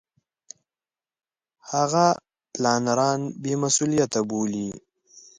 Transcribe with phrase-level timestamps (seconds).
[1.71, 2.05] هغه
[2.53, 4.69] پلانران بې مسولیته بولي.